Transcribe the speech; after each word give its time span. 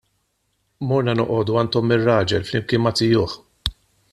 Morna 0.91 1.15
noqogħdu 1.19 1.59
għand 1.61 1.79
omm 1.81 1.93
ir-raġel 1.97 2.49
flimkien 2.49 2.85
ma' 2.87 2.95
zijuh. 3.03 3.37